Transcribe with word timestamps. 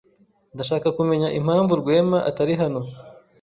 Ndashaka 0.53 0.87
kumenya 0.97 1.27
impamvu 1.39 1.71
Rwema 1.81 2.17
atari 2.29 2.53
hano. 2.61 2.81